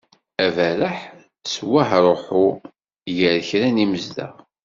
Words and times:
Aberreḥ 0.45 0.97
s 1.53 1.55
wahruḥu 1.69 2.47
gar 3.17 3.37
kra 3.47 3.67
n 3.73 3.81
yimezdaɣ 3.81 4.33